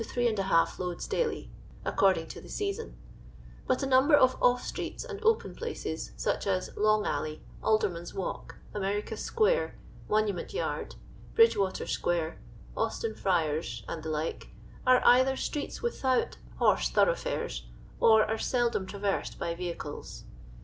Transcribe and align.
^ 0.01 0.79
loads 0.79 1.05
daily, 1.07 1.51
according 1.85 2.25
to 2.25 2.41
the 2.41 2.49
season; 2.49 2.97
but 3.67 3.83
a 3.83 3.85
number 3.85 4.15
of 4.15 4.35
off 4.41 4.63
streets 4.63 5.03
and 5.03 5.23
open 5.23 5.53
places, 5.53 6.11
such 6.17 6.47
as 6.47 6.75
Long 6.75 7.05
alley, 7.05 7.43
Alderman's 7.61 8.11
walk, 8.11 8.55
America 8.73 9.15
square. 9.15 9.75
Monu 10.09 10.33
ment 10.33 10.55
yard, 10.55 10.95
Bridgewater 11.35 11.85
square, 11.85 12.41
Austin 12.75 13.13
friars, 13.13 13.83
and 13.87 14.01
the 14.01 14.09
like, 14.09 14.49
are 14.87 15.03
either 15.05 15.37
streets 15.37 15.83
without 15.83 16.35
horse 16.57 16.89
thorough 16.89 17.13
fares, 17.13 17.67
or 17.99 18.25
are 18.25 18.39
seldom 18.39 18.87
traversed 18.87 19.37
by 19.37 19.53
vehicles. 19.53 20.23